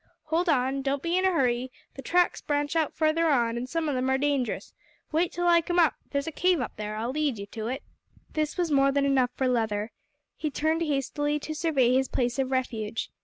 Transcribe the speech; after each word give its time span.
Hold 0.23 0.49
on! 0.49 0.81
Don't 0.81 1.03
be 1.03 1.15
in 1.15 1.25
a 1.25 1.31
hurry. 1.31 1.71
The 1.93 2.01
tracks 2.01 2.41
branch 2.41 2.75
out 2.75 2.95
further 2.95 3.29
on, 3.29 3.55
an' 3.55 3.67
some 3.67 3.87
o' 3.87 3.93
them 3.93 4.09
are 4.09 4.17
dangerous. 4.17 4.73
Wait 5.11 5.31
till 5.31 5.45
I 5.45 5.61
come 5.61 5.77
up. 5.77 5.93
There's 6.09 6.25
a 6.25 6.31
cave 6.31 6.59
up 6.59 6.75
there, 6.75 6.95
I'll 6.95 7.11
lead 7.11 7.37
ye 7.37 7.45
to 7.45 7.67
it." 7.67 7.83
This 8.33 8.57
was 8.57 8.71
more 8.71 8.91
than 8.91 9.05
enough 9.05 9.29
for 9.35 9.47
Leather. 9.47 9.91
He 10.35 10.49
turned 10.49 10.81
hastily 10.81 11.37
to 11.41 11.53
survey 11.53 11.93
his 11.93 12.07
place 12.07 12.39
of 12.39 12.49
refuge. 12.49 13.11